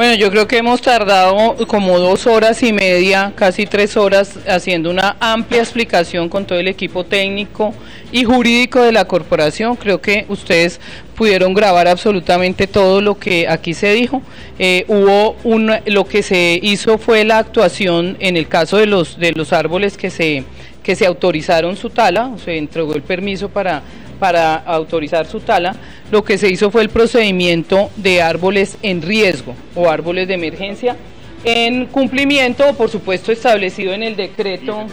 [0.00, 4.88] Bueno, yo creo que hemos tardado como dos horas y media, casi tres horas, haciendo
[4.88, 7.74] una amplia explicación con todo el equipo técnico
[8.10, 9.76] y jurídico de la corporación.
[9.76, 10.80] Creo que ustedes
[11.14, 14.22] pudieron grabar absolutamente todo lo que aquí se dijo.
[14.58, 19.18] Eh, hubo un, lo que se hizo fue la actuación en el caso de los
[19.18, 20.44] de los árboles que se
[20.82, 23.82] que se autorizaron su tala, se entregó el permiso para
[24.20, 25.74] para autorizar su tala,
[26.12, 30.94] lo que se hizo fue el procedimiento de árboles en riesgo o árboles de emergencia
[31.42, 34.86] en cumplimiento, por supuesto, establecido en el decreto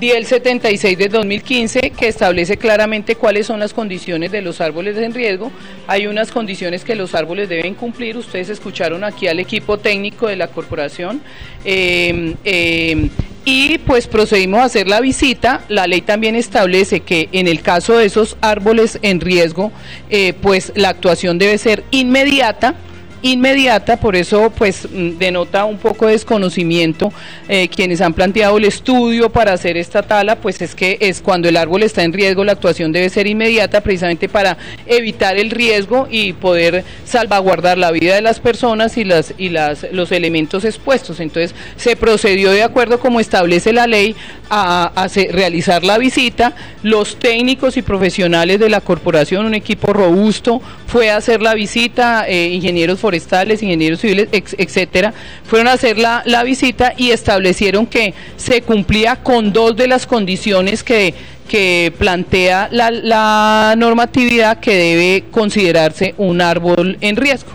[0.00, 5.52] 1076 de 2015 que establece claramente cuáles son las condiciones de los árboles en riesgo.
[5.86, 8.16] Hay unas condiciones que los árboles deben cumplir.
[8.16, 11.22] Ustedes escucharon aquí al equipo técnico de la corporación.
[11.64, 13.08] Eh, eh,
[13.44, 15.62] y pues procedimos a hacer la visita.
[15.68, 19.72] La ley también establece que en el caso de esos árboles en riesgo,
[20.10, 22.74] eh, pues la actuación debe ser inmediata
[23.22, 27.12] inmediata, por eso pues mm, denota un poco de desconocimiento
[27.48, 31.48] eh, quienes han planteado el estudio para hacer esta tala, pues es que es cuando
[31.48, 36.08] el árbol está en riesgo la actuación debe ser inmediata precisamente para evitar el riesgo
[36.10, 41.20] y poder salvaguardar la vida de las personas y las y las los elementos expuestos.
[41.20, 44.14] Entonces se procedió de acuerdo como establece la ley
[44.50, 46.54] a, realizar la visita.
[46.82, 52.26] Los técnicos y profesionales de la corporación, un equipo robusto, fue a hacer la visita,
[52.28, 55.12] eh, ingenieros forestales, ingenieros civiles, etcétera,
[55.44, 60.06] fueron a hacer la, la visita y establecieron que se cumplía con dos de las
[60.06, 61.14] condiciones que
[61.48, 67.50] que plantea la, la, normatividad que debe considerarse un árbol en riesgo.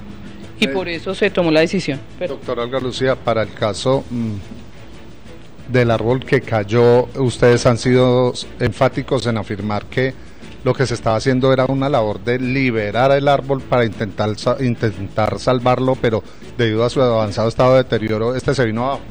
[0.60, 2.00] Y eh, por eso se tomó la decisión.
[2.20, 9.26] Doctora Olga Lucía, para el caso mm, del árbol que cayó, ustedes han sido enfáticos
[9.26, 10.14] en afirmar que
[10.68, 15.40] lo que se estaba haciendo era una labor de liberar el árbol para intentar, intentar
[15.40, 16.22] salvarlo, pero
[16.58, 19.02] debido a su avanzado estado de deterioro, este se vino abajo.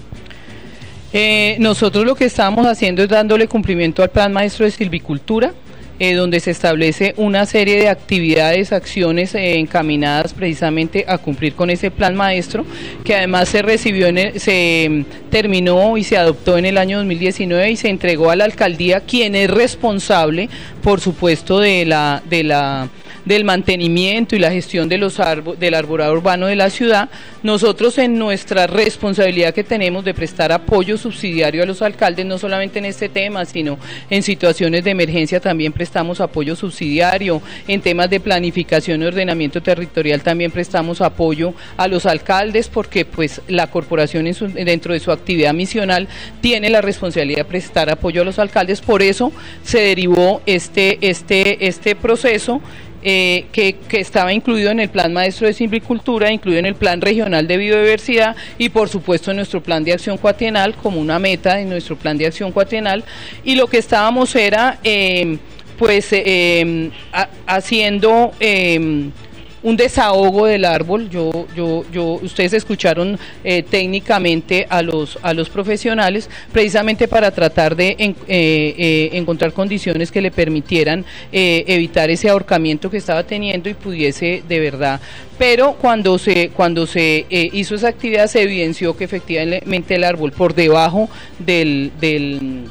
[1.15, 5.55] Eh, nosotros lo que estábamos haciendo es dándole cumplimiento al Plan Maestro de Silvicultura,
[5.99, 11.71] eh, donde se establece una serie de actividades, acciones eh, encaminadas precisamente a cumplir con
[11.71, 12.65] ese plan maestro,
[13.05, 17.71] que además se recibió, en se mm, terminó y se adoptó en el año 2019
[17.71, 20.49] y se entregó a la alcaldía, quien es responsable,
[20.83, 22.89] por supuesto, de la de la
[23.27, 25.21] del mantenimiento y la gestión los
[25.59, 27.11] del arborado urbano de la ciudad,
[27.43, 32.79] nosotros en nuestra responsabilidad que tenemos de prestar apoyo subsidiario a los alcaldes, no solamente
[32.79, 33.79] en este tema, sino
[34.09, 40.23] en situaciones de emergencia también prestamos apoyo subsidiario, en temas de planificación y ordenamiento territorial
[40.23, 46.09] también prestamos apoyo a los alcaldes porque pues la corporación dentro de su actividad misional
[46.41, 49.33] tiene la responsabilidad de prestar apoyo a los alcaldes, por eso
[49.65, 52.61] se derivó este, este, este proceso
[53.09, 57.47] eh, que, estaba incluido en el Plan Maestro de Silvicultura, incluido en el Plan Regional
[57.47, 61.69] de Biodiversidad y por supuesto en nuestro Plan de Acción Cuatrienal como una meta en
[61.69, 63.05] nuestro Plan de Acción Cuatrienal.
[63.45, 65.39] Y lo que estábamos era eh,
[65.79, 66.91] pues eh,
[67.47, 68.33] haciendo
[69.63, 71.09] un desahogo del árbol.
[71.11, 77.77] Yo, yo, yo, ustedes escucharon eh, técnicamente a los, a los profesionales, precisamente para tratar
[77.77, 83.75] de eh, eh, encontrar condiciones que le permitieran evitar ese ahorcamiento que estaba teniendo y
[83.75, 85.01] pudiese de verdad.
[85.39, 90.55] Pero cuando se, cuando se hizo esa actividad se evidenció que efectivamente el árbol por
[90.55, 92.69] debajo del, del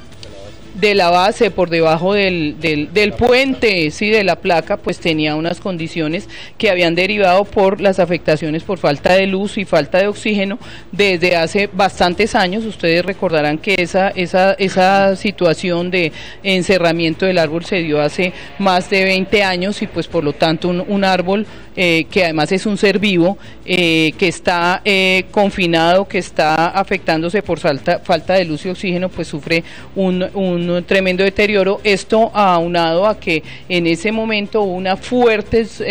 [0.75, 5.59] de la base por debajo del, del, puente, sí, de la placa, pues tenía unas
[5.59, 6.27] condiciones
[6.57, 10.59] que habían derivado por las afectaciones por falta de luz y falta de oxígeno
[10.91, 12.65] desde hace bastantes años.
[12.65, 16.11] Ustedes recordarán que esa, esa, esa situación de
[16.43, 20.69] encerramiento del árbol se dio hace más de 20 años y pues por lo tanto
[20.69, 21.45] un, un árbol
[21.77, 27.41] eh, que además es un ser vivo, eh, que está eh, confinado, que está afectándose
[27.41, 29.61] por falta, falta de luz y oxígeno, pues sufre
[29.93, 31.79] un, un tremendo deterioro.
[31.83, 35.83] Esto aunado a que en ese momento hubo unas fuertes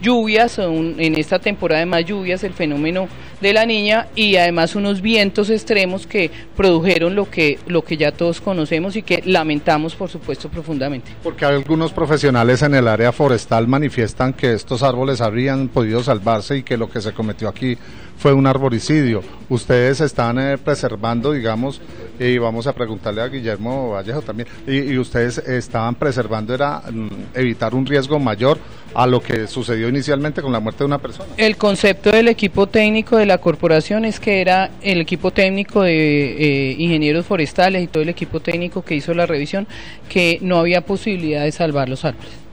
[0.00, 3.08] lluvias, en esta temporada de más lluvias, el fenómeno
[3.40, 8.12] de la niña y además unos vientos extremos que produjeron lo que, lo que ya
[8.12, 11.12] todos conocemos y que lamentamos, por supuesto, profundamente.
[11.22, 16.62] Porque algunos profesionales en el área forestal manifiestan que estos árboles habrían podido salvarse y
[16.62, 17.76] que lo que se cometió aquí
[18.18, 19.22] fue un arboricidio.
[19.48, 21.80] Ustedes están eh, preservando, digamos,
[22.18, 27.74] y vamos a preguntarle a Guillermo Vallejo también, y, ustedes estaban preservando, era mm, evitar
[27.74, 28.58] un riesgo mayor
[28.94, 31.28] a lo que sucedió inicialmente con la muerte de una persona.
[31.36, 36.70] El concepto del equipo técnico de la corporación es que era el equipo técnico de
[36.70, 39.66] eh, ingenieros forestales y todo el equipo técnico que hizo la revisión,
[40.08, 42.45] que no había posibilidad de salvar los árboles.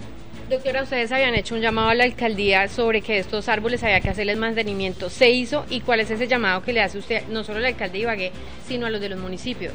[0.54, 4.10] Doctora, ustedes habían hecho un llamado a la alcaldía sobre que estos árboles había que
[4.10, 5.10] hacerles mantenimiento.
[5.10, 7.94] ¿Se hizo y cuál es ese llamado que le hace usted, no solo al alcalde
[7.94, 8.32] de Ibagué,
[8.68, 9.74] sino a los de los municipios?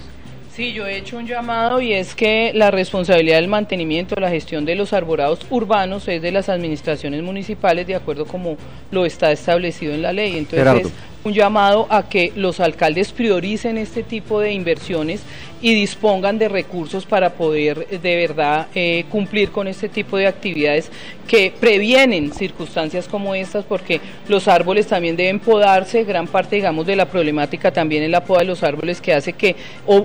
[0.55, 4.65] Sí, yo he hecho un llamado y es que la responsabilidad del mantenimiento, la gestión
[4.65, 8.57] de los arborados urbanos es de las administraciones municipales de acuerdo como
[8.93, 10.39] lo está establecido en la ley.
[10.39, 10.93] Entonces,
[11.25, 15.23] un llamado a que los alcaldes prioricen este tipo de inversiones
[15.61, 20.27] y dispongan de recursos para poder eh, de verdad eh, cumplir con este tipo de
[20.27, 20.91] actividades
[21.27, 26.97] que previenen circunstancias como estas porque los árboles también deben podarse, gran parte digamos de
[26.97, 29.57] la problemática también es la poda de los árboles que hace que
[29.87, 30.05] o,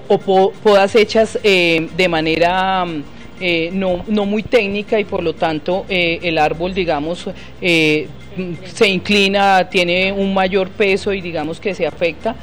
[0.64, 2.86] podas hechas eh, de manera
[3.74, 7.28] no, no, muy técnica y por lo tanto el árbol digamos
[8.66, 12.36] se inclina, tiene un mayor peso y digamos que se afecta.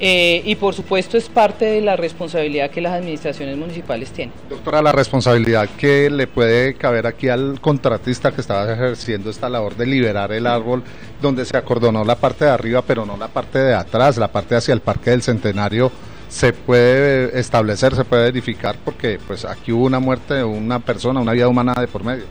[0.00, 4.32] Eh, y por supuesto es parte de la responsabilidad que las administraciones municipales tienen.
[4.48, 9.74] Doctora, la responsabilidad que le puede caber aquí al contratista que estaba ejerciendo esta labor
[9.76, 10.84] de liberar el árbol
[11.20, 14.54] donde se acordonó la parte de arriba pero no la parte de atrás, la parte
[14.54, 15.90] hacia el Parque del Centenario
[16.28, 21.18] se puede establecer, se puede verificar porque pues aquí hubo una muerte de una persona,
[21.18, 22.24] una vida humana de por medio.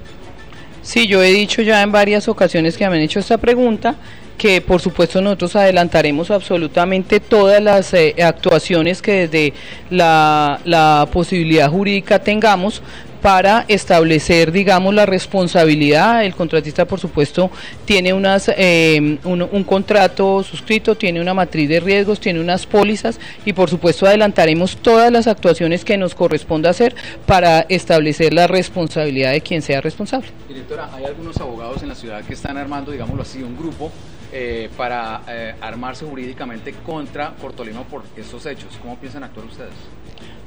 [0.87, 3.95] Sí, yo he dicho ya en varias ocasiones que me han hecho esta pregunta
[4.37, 9.53] que por supuesto nosotros adelantaremos absolutamente todas las eh, actuaciones que desde
[9.89, 12.81] la, la posibilidad jurídica tengamos
[13.21, 16.23] para establecer, digamos, la responsabilidad.
[16.23, 17.51] El contratista, por supuesto,
[17.85, 23.53] tiene unas, eh, un, contrato suscrito, tiene una matriz de riesgos, tiene unas pólizas y,
[23.53, 29.41] por supuesto, adelantaremos todas las actuaciones que nos corresponda hacer para establecer la responsabilidad de
[29.41, 30.27] quien sea responsable.
[30.47, 33.91] Directora, hay algunos abogados en la ciudad que están armando, digámoslo así, un grupo
[34.31, 38.77] eh, para eh, armarse jurídicamente contra Cortolino por estos hechos.
[38.81, 39.71] ¿Cómo piensan actuar ustedes?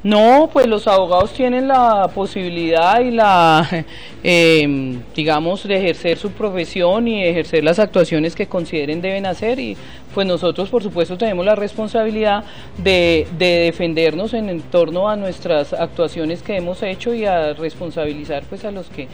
[0.02, 3.69] No, pues los abogados tienen la posibilidad y la,
[4.25, 9.76] eh, digamos, de ejercer su profesión y ejercer las actuaciones que consideren deben hacer y
[10.14, 12.44] pues nosotros por supuesto tenemos la responsabilidad
[12.79, 18.70] de, defendernos en, torno a nuestras actuaciones que hemos hecho y a responsabilizar pues a
[18.70, 19.06] los que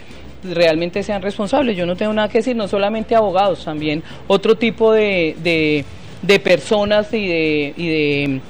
[0.45, 1.77] realmente sean responsables.
[1.77, 5.85] Yo no tengo nada que decir, no solamente abogados, también otro tipo de de
[6.43, 8.41] personas y de y de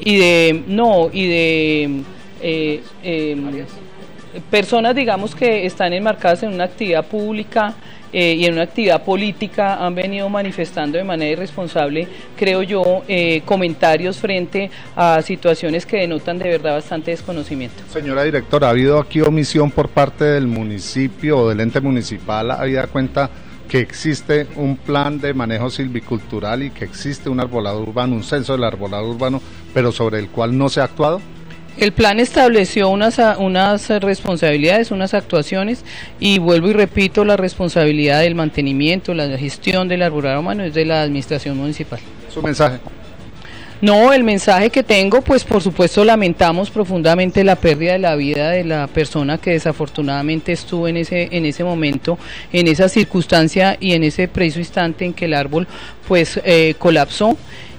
[0.00, 2.02] y de no y de
[2.42, 3.64] eh, em,
[4.50, 7.74] personas digamos que están enmarcadas en una actividad pública
[8.16, 13.42] eh, y en una actividad política han venido manifestando de manera irresponsable, creo yo, eh,
[13.44, 17.82] comentarios frente a situaciones que denotan de verdad bastante desconocimiento.
[17.92, 22.86] Señora directora, ¿ha habido aquí omisión por parte del municipio o del ente municipal, habida
[22.86, 23.28] cuenta
[23.74, 28.52] que existe un plan de manejo silvicultural y que existe un arbolado urbano, un censo
[28.52, 29.42] del arbolado urbano,
[29.74, 31.20] pero sobre el cual no se ha actuado?
[31.76, 35.84] El plan estableció unas, unas responsabilidades, unas actuaciones
[36.20, 40.84] y vuelvo y repito, la responsabilidad del mantenimiento, la gestión del arbolado urbano es de
[40.84, 41.98] la administración municipal.
[42.32, 42.78] Su mensaje.
[43.84, 48.48] No, el mensaje que tengo, pues por supuesto lamentamos profundamente la pérdida de la vida
[48.48, 52.18] de la persona que desafortunadamente estuvo en ese, en ese momento,
[52.50, 55.68] en esa circunstancia y en ese preciso instante en que el árbol
[56.08, 57.36] pues eh, colapsó.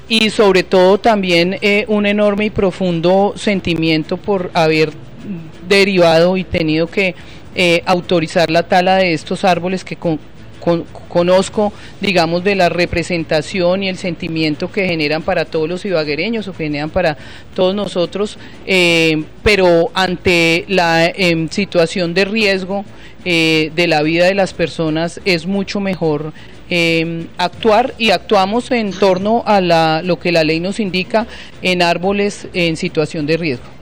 [0.08, 4.92] Y sobre todo también eh, un enorme y profundo sentimiento por haber
[5.68, 7.16] derivado y tenido que
[7.56, 10.20] eh, autorizar la tala de estos árboles que con,
[11.08, 11.72] conozco,
[12.02, 16.66] digamos, de la representación y el sentimiento que generan para todos los ibaguereños o que
[16.66, 17.18] generan para
[17.54, 22.86] todos nosotros, eh, pero ante la em, situación de riesgo
[23.24, 26.34] eh, de la vida de las personas es mucho mejor
[26.70, 31.28] em, actuar y actuamos en torno a la, lo que la ley nos indica
[31.62, 33.75] en árboles en situación de riesgo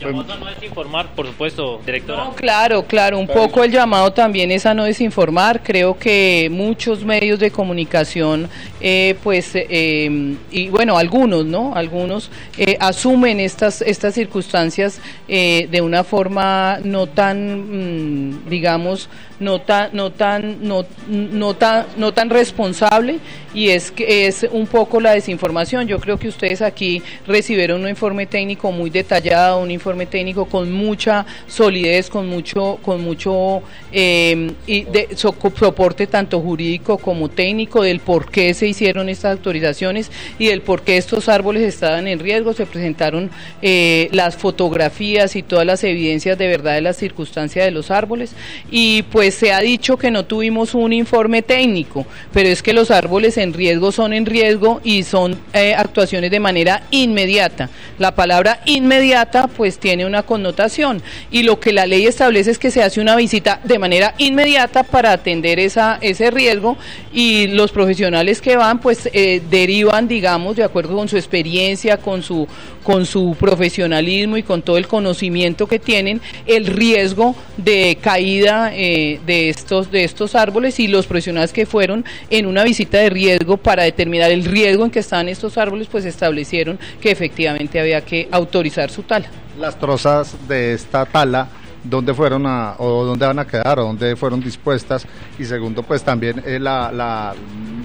[0.00, 2.30] llamado a no desinformar, por supuesto, directora.
[2.34, 5.62] claro, claro, un poco el llamado también es a no desinformar.
[5.62, 8.48] Creo que muchos medios de comunicación,
[8.80, 11.74] eh, pues, eh, y bueno, algunos, ¿no?
[11.74, 19.08] Algunos eh, asumen estas, estas circunstancias de una forma no tan, mm, digamos,
[19.40, 23.18] no tan, no tan, no, no tan, no tan responsable
[23.54, 25.88] y es que es un poco la desinformación.
[25.88, 30.70] Yo creo que ustedes aquí recibieron un informe técnico muy detallado, un informe técnico con
[30.70, 38.30] mucha solidez, con mucho, con mucho eh, de, soporte tanto jurídico como técnico del por
[38.30, 42.52] qué se hicieron estas autorizaciones y del por qué estos árboles estaban en riesgo.
[42.52, 43.30] Se presentaron
[43.62, 48.34] eh, las fotografías y todas las evidencias de verdad de las circunstancias de los árboles
[48.70, 52.90] y pues se ha dicho que no tuvimos un informe técnico, pero es que los
[52.90, 57.70] árboles en riesgo son en riesgo y son eh, actuaciones de manera inmediata.
[57.98, 62.70] La palabra inmediata pues tiene una connotación y lo que la ley establece es que
[62.70, 66.76] se hace una visita de manera inmediata para atender esa, ese riesgo
[67.12, 72.22] y los profesionales que van pues eh, derivan, digamos, de acuerdo con su experiencia, con
[72.22, 72.46] su,
[72.82, 79.19] con su profesionalismo y con todo el conocimiento que tienen, el riesgo de caída eh,
[79.26, 83.56] de, estos, de estos árboles y los profesionales que fueron en una visita de riesgo
[83.56, 88.28] para determinar el riesgo en que estaban estos árboles, pues establecieron que efectivamente había que
[88.30, 89.28] autorizar su tala.
[89.58, 91.48] Las trozas de esta tala
[91.82, 95.06] dónde fueron a, o dónde van a quedar o dónde fueron dispuestas
[95.38, 97.34] y segundo pues también eh, la, la,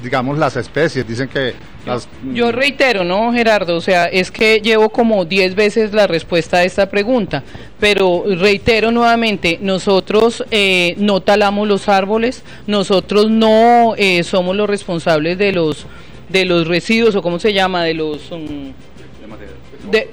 [0.04, 1.08] digamos las especies.
[1.08, 1.54] Dicen que
[1.86, 2.08] las...
[2.34, 6.64] yo reitero no Gerardo o sea es que llevo como 10 veces la respuesta a
[6.64, 7.44] esta pregunta
[7.80, 15.38] pero reitero nuevamente nosotros eh, no talamos los árboles nosotros no eh, somos los responsables
[15.38, 15.86] de los
[16.30, 18.74] de los residuos o cómo se llama de los um,
[19.92, 20.10] de,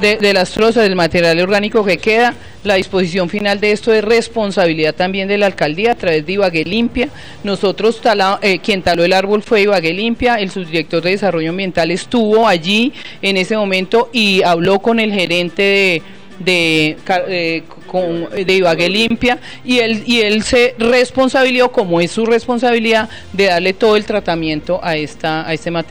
[0.00, 2.34] de, de, las trozas del material orgánico que queda.
[2.64, 6.64] La disposición final de esto es responsabilidad también de la alcaldía a través de Ibagué
[6.64, 7.08] Limpia.
[7.44, 8.00] Nosotros,
[8.42, 12.92] eh, quien taló el árbol fue Ibagué Limpia, el subdirector de Desarrollo Ambiental estuvo allí
[13.22, 16.02] en ese momento y habló con el gerente de
[16.38, 17.62] de, eh,
[18.44, 23.72] de Ibagué Limpia y él, y él se responsabilizó, como es su responsabilidad, de darle
[23.72, 25.86] todo el tratamiento a, esta, a este material.